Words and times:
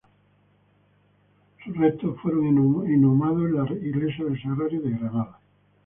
Sus 1.63 1.77
restos 1.77 2.19
fueron 2.21 2.47
inhumados 2.47 3.41
en 3.41 3.53
la 3.55 3.71
iglesia 3.87 4.25
del 4.25 4.41
Sagrario 4.41 4.81
de 4.81 4.89
Granada. 4.97 5.37